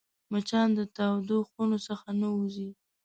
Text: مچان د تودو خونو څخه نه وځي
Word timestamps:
مچان 0.31 0.67
د 0.77 0.79
تودو 0.95 1.37
خونو 1.49 1.77
څخه 1.87 2.07
نه 2.21 2.27
وځي 2.35 2.69